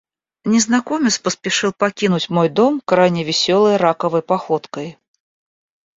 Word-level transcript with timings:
Незнакомец 0.45 1.19
поспешил 1.19 1.73
покинуть 1.73 2.27
мой 2.31 2.49
дом 2.49 2.81
крайне 2.83 3.23
весёлой 3.23 3.77
раковой 3.77 4.23
походкой. 4.23 4.97